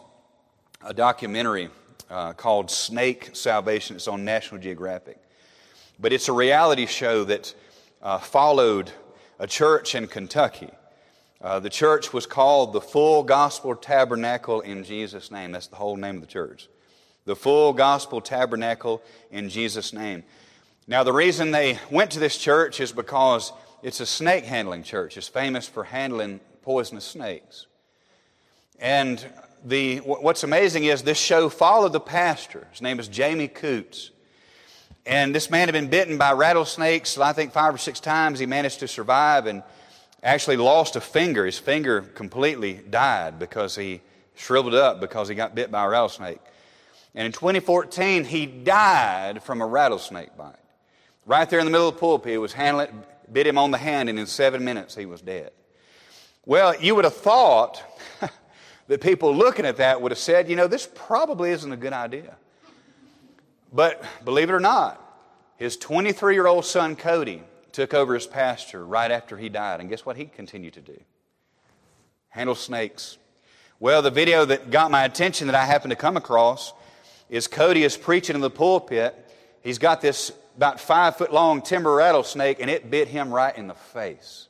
[0.85, 1.69] a documentary
[2.11, 3.97] uh, called Snake Salvation.
[3.97, 5.19] It's on National Geographic.
[6.03, 7.55] But it's a reality show that
[8.03, 8.91] uh, followed
[9.39, 10.71] a church in Kentucky.
[11.41, 15.53] Uh, the church was called the Full Gospel Tabernacle in Jesus' name.
[15.53, 16.69] That's the whole name of the church.
[17.25, 20.25] The Full Gospel Tabernacle in Jesus' name.
[20.89, 25.17] Now, the reason they went to this church is because it's a snake handling church.
[25.17, 27.67] It's famous for handling poisonous snakes.
[28.81, 29.25] And
[29.65, 32.67] the, what's amazing is this show followed the pastor.
[32.73, 34.12] His name is Jamie Coots.
[35.05, 38.39] And this man had been bitten by rattlesnakes, I think five or six times.
[38.39, 39.63] He managed to survive and
[40.23, 41.45] actually lost a finger.
[41.45, 44.01] His finger completely died because he
[44.37, 46.41] shriveled up because he got bit by a rattlesnake.
[47.15, 50.57] And in 2014, he died from a rattlesnake bite.
[51.27, 53.79] Right there in the middle of the pulpit, he was handling, bit him on the
[53.79, 55.51] hand, and in seven minutes, he was dead.
[56.47, 57.83] Well, you would have thought
[58.89, 61.93] that people looking at that would have said, you know, this probably isn't a good
[61.93, 62.37] idea.
[63.73, 64.99] But believe it or not,
[65.57, 69.81] his 23 year old son, Cody, took over his pasture right after he died.
[69.81, 71.01] And guess what he continued to do?
[72.29, 73.17] Handle snakes.
[73.81, 76.73] Well, the video that got my attention that I happened to come across
[77.31, 79.15] is Cody is preaching in the pulpit.
[79.63, 83.67] He's got this about five foot long timber rattlesnake, and it bit him right in
[83.67, 84.49] the face.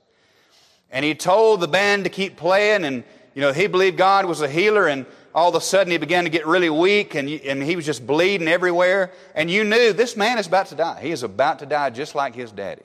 [0.91, 3.05] And he told the band to keep playing, and
[3.35, 6.25] you know, he believed God was a healer, and all of a sudden he began
[6.25, 9.11] to get really weak and, and he was just bleeding everywhere.
[9.35, 11.01] And you knew this man is about to die.
[11.01, 12.83] He is about to die just like his daddy.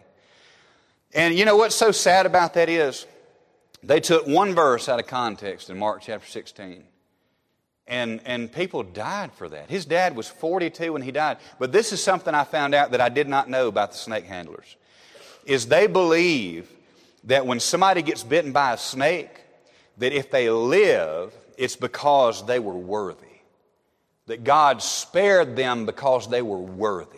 [1.13, 3.05] And you know what's so sad about that is
[3.83, 6.83] they took one verse out of context in Mark chapter 16.
[7.89, 9.69] And, and people died for that.
[9.69, 11.37] His dad was 42 when he died.
[11.57, 14.25] But this is something I found out that I did not know about the snake
[14.25, 14.75] handlers.
[15.45, 16.69] Is they believe
[17.23, 19.29] that when somebody gets bitten by a snake,
[19.97, 23.25] that if they live, it's because they were worthy.
[24.27, 27.17] That God spared them because they were worthy.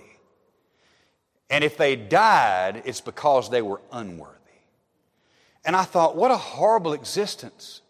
[1.49, 4.36] And if they died, it's because they were unworthy.
[5.65, 7.82] And I thought, what a horrible existence.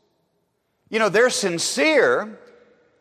[0.89, 2.39] You know, they're sincere,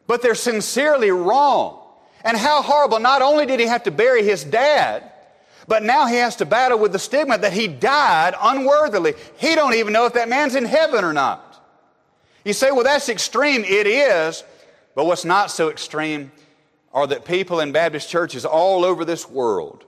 [0.06, 1.80] but they're sincerely wrong.
[2.24, 2.98] And how horrible.
[2.98, 5.10] Not only did he have to bury his dad,
[5.68, 9.14] but now he has to battle with the stigma that he died unworthily.
[9.36, 11.47] He don't even know if that man's in heaven or not.
[12.44, 13.64] You say, well, that's extreme.
[13.64, 14.44] It is.
[14.94, 16.32] But what's not so extreme
[16.92, 19.84] are that people in Baptist churches all over this world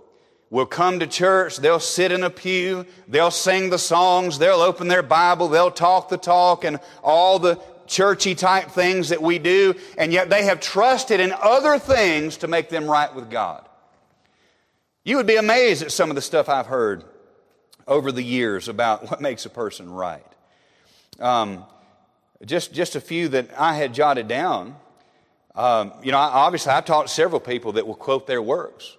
[0.50, 4.88] will come to church, they'll sit in a pew, they'll sing the songs, they'll open
[4.88, 9.74] their Bible, they'll talk the talk and all the churchy type things that we do,
[9.96, 13.68] and yet they have trusted in other things to make them right with God.
[15.04, 17.04] You would be amazed at some of the stuff I've heard
[17.86, 20.24] over the years about what makes a person right.
[21.18, 21.64] Um,
[22.44, 24.76] just, just a few that I had jotted down.
[25.54, 28.96] Um, you know, obviously, I've taught several people that will quote their works.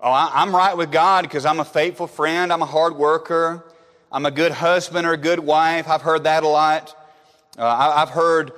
[0.00, 3.64] Oh, I, am right with God because I'm a faithful friend, I'm a hard worker,
[4.12, 5.88] I'm a good husband or a good wife.
[5.88, 6.94] I've heard that a lot.
[7.58, 8.52] Uh, I, have heard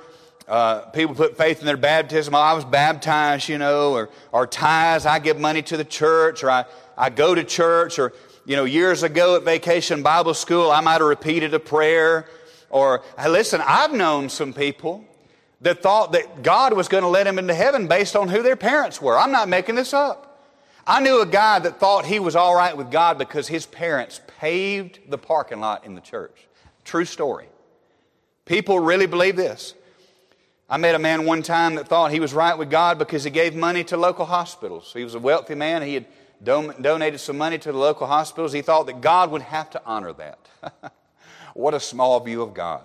[0.47, 2.35] uh, people put faith in their baptism.
[2.35, 6.43] Oh, I was baptized, you know, or, or tithes, I give money to the church,
[6.43, 8.13] or I, I go to church, or,
[8.45, 12.27] you know, years ago at vacation Bible school, I might have repeated a prayer.
[12.71, 15.05] Or, listen, I've known some people
[15.61, 18.55] that thought that God was going to let them into heaven based on who their
[18.55, 19.17] parents were.
[19.17, 20.27] I'm not making this up.
[20.87, 24.19] I knew a guy that thought he was all right with God because his parents
[24.39, 26.47] paved the parking lot in the church.
[26.83, 27.47] True story.
[28.45, 29.75] People really believe this.
[30.67, 33.29] I met a man one time that thought he was right with God because he
[33.29, 34.91] gave money to local hospitals.
[34.93, 35.83] He was a wealthy man.
[35.83, 36.05] He had
[36.41, 38.53] don- donated some money to the local hospitals.
[38.53, 40.93] He thought that God would have to honor that.
[41.53, 42.83] what a small view of God.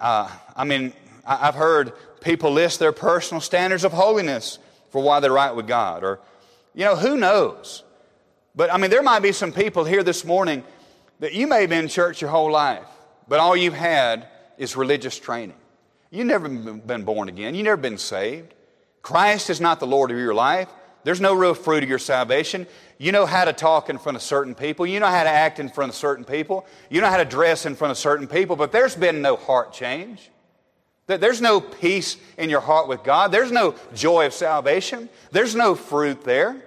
[0.00, 0.92] Uh, I mean,
[1.26, 4.58] I've heard people list their personal standards of holiness
[4.90, 6.04] for why they're right with God.
[6.04, 6.20] Or,
[6.74, 7.82] you know, who knows?
[8.54, 10.64] But I mean, there might be some people here this morning
[11.20, 12.86] that you may have been in church your whole life,
[13.28, 15.56] but all you've had is religious training.
[16.10, 17.54] You've never been born again.
[17.54, 18.54] You've never been saved.
[19.02, 20.68] Christ is not the Lord of your life.
[21.04, 22.66] There's no real fruit of your salvation.
[22.98, 24.86] You know how to talk in front of certain people.
[24.86, 26.66] You know how to act in front of certain people.
[26.90, 29.72] You know how to dress in front of certain people, but there's been no heart
[29.72, 30.30] change.
[31.06, 33.30] There's no peace in your heart with God.
[33.30, 35.10] There's no joy of salvation.
[35.30, 36.62] There's no fruit there.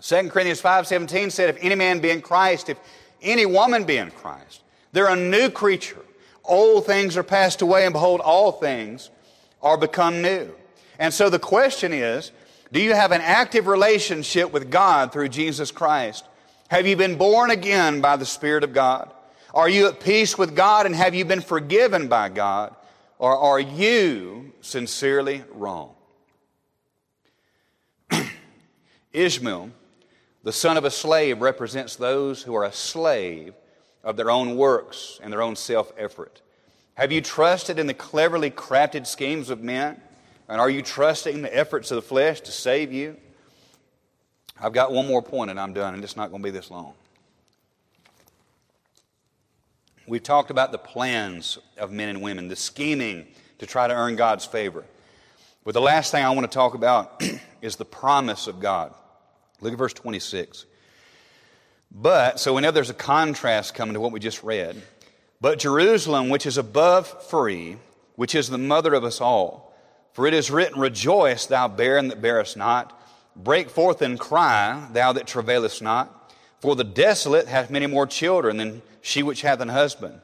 [0.00, 2.78] 2 Corinthians 5.17 said, If any man be in Christ, if
[3.20, 4.62] any woman be in Christ,
[4.92, 6.02] they're a new creature.
[6.44, 9.10] Old things are passed away, and behold, all things
[9.62, 10.52] are become new.
[10.98, 12.30] And so the question is,
[12.72, 16.24] do you have an active relationship with God through Jesus Christ?
[16.68, 19.12] Have you been born again by the Spirit of God?
[19.52, 22.74] Are you at peace with God and have you been forgiven by God?
[23.18, 25.94] Or are you sincerely wrong?
[29.12, 29.70] Ishmael,
[30.42, 33.52] the son of a slave, represents those who are a slave
[34.02, 36.40] of their own works and their own self effort.
[36.94, 40.00] Have you trusted in the cleverly crafted schemes of men?
[40.52, 43.16] And are you trusting the efforts of the flesh to save you?
[44.60, 46.70] I've got one more point and I'm done, and it's not going to be this
[46.70, 46.92] long.
[50.06, 53.28] We've talked about the plans of men and women, the scheming
[53.60, 54.84] to try to earn God's favor.
[55.64, 57.24] But the last thing I want to talk about
[57.62, 58.92] is the promise of God.
[59.62, 60.66] Look at verse 26.
[61.90, 64.82] But, so whenever there's a contrast coming to what we just read,
[65.40, 67.78] but Jerusalem, which is above free,
[68.16, 69.71] which is the mother of us all,
[70.12, 72.98] for it is written, Rejoice, thou barren that bearest not,
[73.34, 78.56] break forth and cry, thou that travailest not, for the desolate hath many more children
[78.56, 80.20] than she which hath an husband.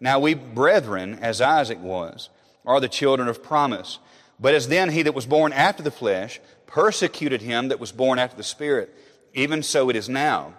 [0.00, 2.28] Now we brethren, as Isaac was,
[2.66, 3.98] are the children of promise.
[4.38, 8.18] But as then he that was born after the flesh persecuted him that was born
[8.18, 8.94] after the Spirit,
[9.34, 10.52] even so it is now.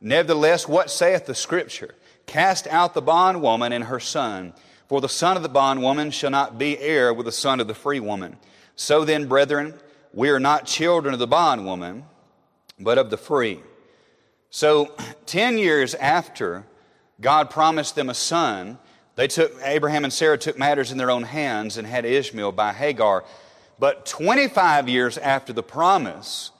[0.00, 1.94] Nevertheless, what saith the Scripture?
[2.26, 4.54] Cast out the bondwoman and her son,
[4.90, 7.74] for the son of the bondwoman shall not be heir with the son of the
[7.74, 8.36] free woman.
[8.74, 9.74] So then, brethren,
[10.12, 12.06] we are not children of the bondwoman,
[12.76, 13.60] but of the free.
[14.50, 14.92] So,
[15.26, 16.66] ten years after
[17.20, 18.80] God promised them a son.
[19.14, 22.72] They took, Abraham and Sarah took matters in their own hands and had Ishmael by
[22.72, 23.24] Hagar.
[23.78, 26.50] But 25 years after the promise,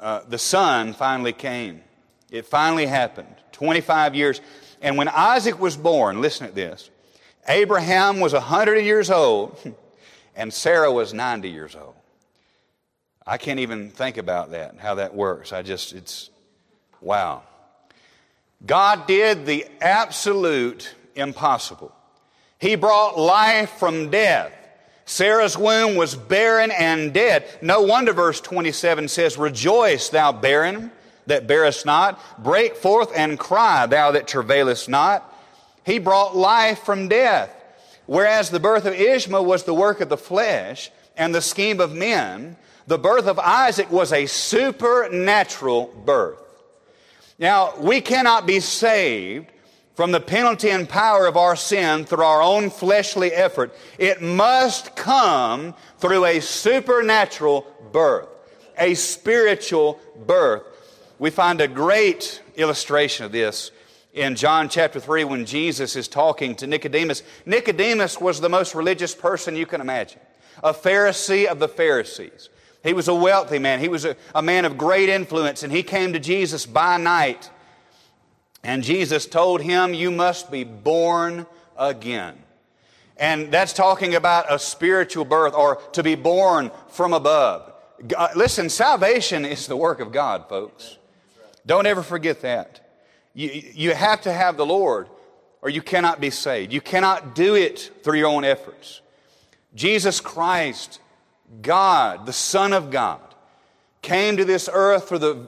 [0.00, 1.82] uh, the son finally came.
[2.28, 3.36] It finally happened.
[3.52, 4.40] 25 years.
[4.80, 6.90] And when Isaac was born, listen to this
[7.48, 9.58] Abraham was 100 years old
[10.36, 11.94] and Sarah was 90 years old.
[13.26, 15.52] I can't even think about that, how that works.
[15.52, 16.30] I just, it's,
[17.00, 17.42] wow.
[18.64, 21.94] God did the absolute impossible.
[22.58, 24.52] He brought life from death.
[25.04, 27.46] Sarah's womb was barren and dead.
[27.60, 30.92] No wonder verse 27 says, Rejoice, thou barren
[31.26, 32.20] that bearest not.
[32.42, 35.31] Break forth and cry, thou that travailest not.
[35.84, 37.50] He brought life from death.
[38.06, 41.92] Whereas the birth of Ishmael was the work of the flesh and the scheme of
[41.92, 42.56] men,
[42.86, 46.38] the birth of Isaac was a supernatural birth.
[47.38, 49.46] Now, we cannot be saved
[49.94, 53.74] from the penalty and power of our sin through our own fleshly effort.
[53.98, 58.28] It must come through a supernatural birth,
[58.78, 60.62] a spiritual birth.
[61.18, 63.70] We find a great illustration of this
[64.12, 67.22] in John chapter 3 when Jesus is talking to Nicodemus.
[67.46, 70.20] Nicodemus was the most religious person you can imagine,
[70.62, 72.50] a Pharisee of the Pharisees.
[72.82, 73.80] He was a wealthy man.
[73.80, 77.48] He was a, a man of great influence, and he came to Jesus by night.
[78.64, 81.46] And Jesus told him, You must be born
[81.76, 82.36] again.
[83.16, 87.72] And that's talking about a spiritual birth or to be born from above.
[88.06, 90.96] God, uh, listen, salvation is the work of God, folks.
[91.64, 92.81] Don't ever forget that.
[93.34, 95.08] You, you have to have the Lord
[95.60, 96.72] or you cannot be saved.
[96.72, 99.00] You cannot do it through your own efforts.
[99.74, 101.00] Jesus Christ
[101.60, 103.20] God, the Son of God,
[104.00, 105.46] came to this earth through the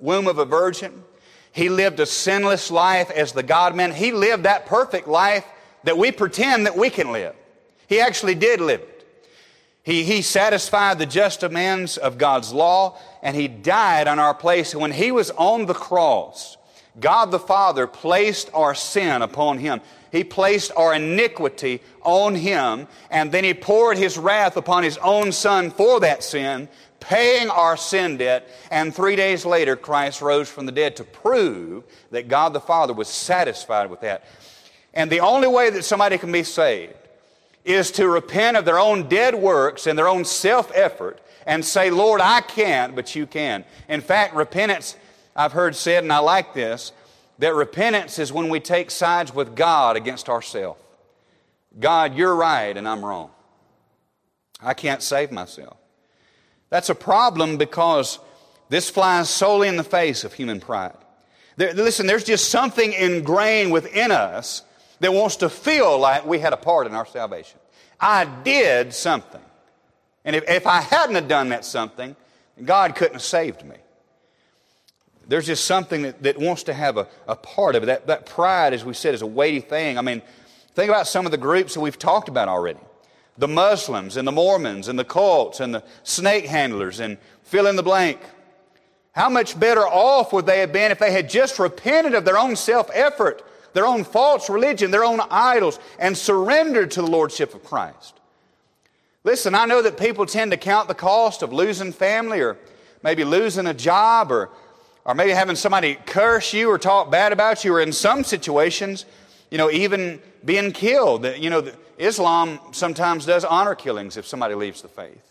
[0.00, 1.04] womb of a virgin.
[1.52, 3.92] He lived a sinless life as the God man.
[3.92, 5.46] He lived that perfect life
[5.84, 7.36] that we pretend that we can live.
[7.86, 8.94] He actually did live it.
[9.84, 14.72] He, he satisfied the just demands of God's law and he died on our place.
[14.72, 16.56] And when he was on the cross,
[17.00, 19.80] God the Father placed our sin upon him.
[20.12, 25.32] He placed our iniquity on him, and then he poured his wrath upon his own
[25.32, 26.68] son for that sin,
[27.00, 28.48] paying our sin debt.
[28.70, 31.82] And three days later, Christ rose from the dead to prove
[32.12, 34.24] that God the Father was satisfied with that.
[34.92, 36.94] And the only way that somebody can be saved
[37.64, 41.90] is to repent of their own dead works and their own self effort and say,
[41.90, 43.64] Lord, I can't, but you can.
[43.88, 44.96] In fact, repentance,
[45.36, 46.92] I've heard said, and I like this,
[47.38, 50.80] that repentance is when we take sides with God against ourselves.
[51.78, 53.30] God, you're right and I'm wrong.
[54.62, 55.76] I can't save myself.
[56.70, 58.18] That's a problem because
[58.68, 60.96] this flies solely in the face of human pride.
[61.56, 64.62] There, listen, there's just something ingrained within us
[65.00, 67.58] that wants to feel like we had a part in our salvation.
[68.00, 69.40] I did something.
[70.24, 72.16] And if, if I hadn't have done that something,
[72.64, 73.76] God couldn't have saved me.
[75.28, 77.86] There's just something that, that wants to have a, a part of it.
[77.86, 79.98] That, that pride, as we said, is a weighty thing.
[79.98, 80.22] I mean,
[80.74, 82.80] think about some of the groups that we've talked about already
[83.36, 87.74] the Muslims and the Mormons and the cults and the snake handlers and fill in
[87.76, 88.20] the blank.
[89.12, 92.38] How much better off would they have been if they had just repented of their
[92.38, 97.54] own self effort, their own false religion, their own idols, and surrendered to the Lordship
[97.54, 98.20] of Christ?
[99.24, 102.58] Listen, I know that people tend to count the cost of losing family or
[103.02, 104.50] maybe losing a job or
[105.04, 109.04] or maybe having somebody curse you or talk bad about you, or in some situations,
[109.50, 111.26] you know, even being killed.
[111.26, 115.30] You know, Islam sometimes does honor killings if somebody leaves the faith.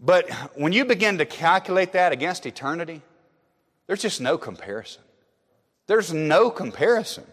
[0.00, 3.02] But when you begin to calculate that against eternity,
[3.86, 5.02] there's just no comparison.
[5.86, 7.24] There's no comparison.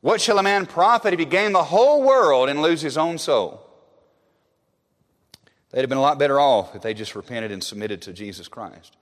[0.00, 3.18] What shall a man profit if he gain the whole world and lose his own
[3.18, 3.62] soul?
[5.70, 8.48] They'd have been a lot better off if they just repented and submitted to Jesus
[8.48, 8.96] Christ.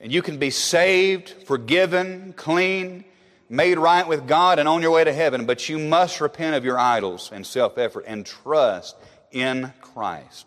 [0.00, 3.04] And you can be saved, forgiven, clean,
[3.50, 5.44] made right with God, and on your way to heaven.
[5.44, 8.96] But you must repent of your idols and self effort and trust
[9.30, 10.46] in Christ.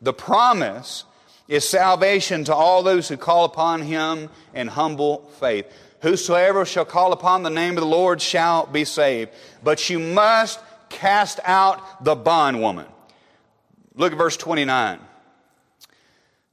[0.00, 1.04] The promise
[1.48, 5.66] is salvation to all those who call upon Him in humble faith.
[6.00, 9.30] Whosoever shall call upon the name of the Lord shall be saved.
[9.62, 12.86] But you must cast out the bondwoman.
[13.94, 15.00] Look at verse 29.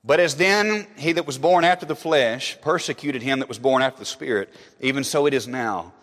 [0.03, 3.81] But as then he that was born after the flesh persecuted him that was born
[3.81, 5.93] after the Spirit, even so it is now.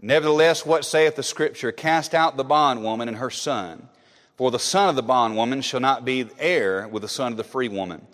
[0.00, 1.70] Nevertheless, what saith the Scripture?
[1.70, 3.88] Cast out the bondwoman and her son,
[4.36, 7.44] for the son of the bondwoman shall not be heir with the son of the
[7.44, 8.06] free woman.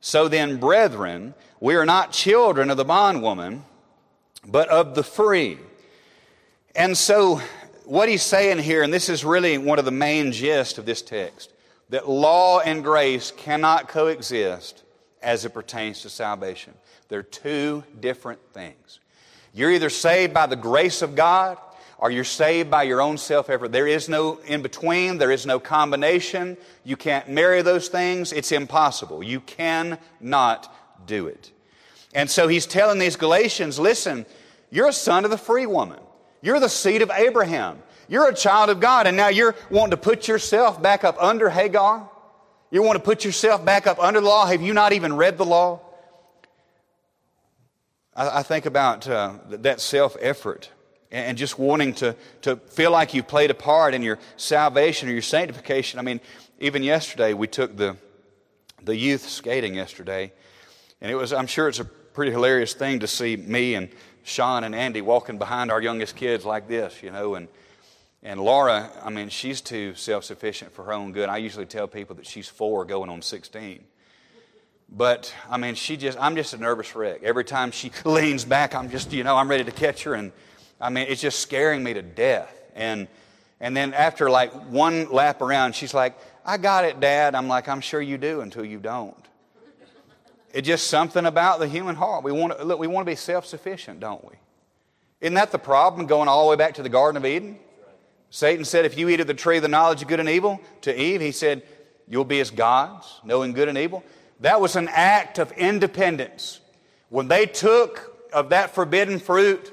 [0.00, 3.64] So then, brethren, we are not children of the bondwoman,
[4.46, 5.58] but of the free.
[6.74, 7.40] And so,
[7.84, 11.02] what he's saying here, and this is really one of the main gist of this
[11.02, 11.52] text,
[11.90, 14.82] that law and grace cannot coexist
[15.22, 16.74] as it pertains to salvation.
[17.08, 19.00] They're two different things.
[19.54, 21.58] You're either saved by the grace of God
[21.98, 23.72] or you're saved by your own self effort.
[23.72, 26.56] There is no in between, there is no combination.
[26.84, 28.32] You can't marry those things.
[28.32, 29.22] It's impossible.
[29.22, 30.72] You cannot
[31.06, 31.50] do it.
[32.14, 34.26] And so he's telling these Galatians listen,
[34.70, 36.00] you're a son of the free woman,
[36.40, 37.82] you're the seed of Abraham.
[38.08, 41.50] You're a child of God, and now you're wanting to put yourself back up under
[41.50, 42.08] Hagar?
[42.70, 44.46] You want to put yourself back up under the law?
[44.46, 45.80] Have you not even read the law?
[48.14, 50.70] I, I think about uh, that self effort
[51.10, 55.12] and just wanting to, to feel like you played a part in your salvation or
[55.12, 55.98] your sanctification.
[55.98, 56.20] I mean,
[56.58, 57.96] even yesterday, we took the,
[58.82, 60.32] the youth skating yesterday,
[61.00, 63.88] and it was, I'm sure it's a pretty hilarious thing to see me and
[64.24, 67.48] Sean and Andy walking behind our youngest kids like this, you know, and
[68.28, 71.30] and Laura, I mean, she's too self sufficient for her own good.
[71.30, 73.82] I usually tell people that she's four going on 16.
[74.90, 77.22] But, I mean, she just, I'm just a nervous wreck.
[77.22, 80.12] Every time she leans back, I'm just, you know, I'm ready to catch her.
[80.12, 80.32] And,
[80.78, 82.54] I mean, it's just scaring me to death.
[82.74, 83.08] And,
[83.60, 86.14] and then after like one lap around, she's like,
[86.44, 87.34] I got it, Dad.
[87.34, 89.16] I'm like, I'm sure you do until you don't.
[90.52, 92.24] It's just something about the human heart.
[92.24, 94.34] We want to, look, we want to be self sufficient, don't we?
[95.22, 97.58] Isn't that the problem going all the way back to the Garden of Eden?
[98.30, 100.60] Satan said, If you eat of the tree of the knowledge of good and evil,
[100.82, 101.62] to Eve, he said,
[102.06, 104.02] You'll be as gods, knowing good and evil.
[104.40, 106.60] That was an act of independence.
[107.10, 109.72] When they took of that forbidden fruit,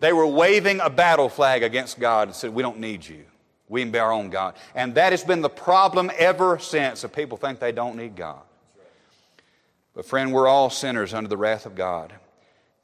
[0.00, 3.24] they were waving a battle flag against God and said, We don't need you.
[3.68, 4.54] We can be our own God.
[4.74, 8.42] And that has been the problem ever since that people think they don't need God.
[9.92, 12.12] But, friend, we're all sinners under the wrath of God.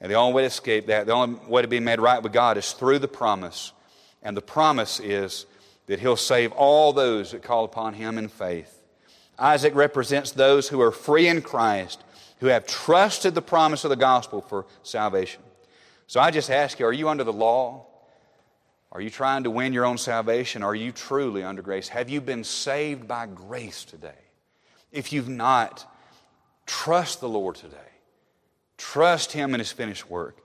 [0.00, 2.32] And the only way to escape that, the only way to be made right with
[2.32, 3.72] God is through the promise
[4.22, 5.46] and the promise is
[5.86, 8.82] that he'll save all those that call upon him in faith.
[9.38, 12.02] Isaac represents those who are free in Christ,
[12.40, 15.42] who have trusted the promise of the gospel for salvation.
[16.06, 17.86] So I just ask you are you under the law?
[18.92, 20.62] Are you trying to win your own salvation?
[20.62, 21.88] Are you truly under grace?
[21.88, 24.10] Have you been saved by grace today?
[24.92, 25.90] If you've not,
[26.66, 27.76] trust the Lord today.
[28.76, 30.41] Trust Him in His finished work.